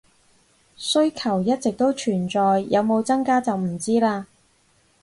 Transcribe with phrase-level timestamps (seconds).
[0.77, 4.25] 需求一直都存在，有冇增加就唔知喇